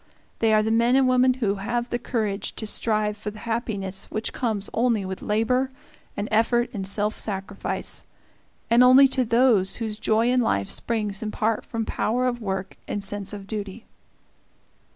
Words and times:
They 0.39 0.51
are 0.51 0.63
the 0.63 0.71
men 0.71 0.95
and 0.95 1.07
women 1.07 1.35
who 1.35 1.57
have 1.61 1.89
the 1.89 1.99
courage 1.99 2.55
to 2.55 2.65
strive 2.65 3.15
for 3.15 3.29
the 3.29 3.37
happiness 3.45 4.05
which 4.05 4.33
comes 4.33 4.67
only 4.73 5.05
with 5.05 5.21
labor 5.21 5.69
and 6.17 6.27
effort 6.31 6.73
and 6.73 6.87
self 6.87 7.19
sacrifice, 7.19 8.07
and 8.67 8.83
only 8.83 9.07
to 9.09 9.23
those 9.23 9.75
whose 9.75 9.99
joy 9.99 10.31
in 10.31 10.41
life 10.41 10.71
springs 10.71 11.21
in 11.21 11.29
part 11.29 11.63
from 11.63 11.85
power 11.85 12.25
of 12.25 12.41
work 12.41 12.77
and 12.87 13.03
sense 13.03 13.31
of 13.31 13.45
duty. 13.45 13.85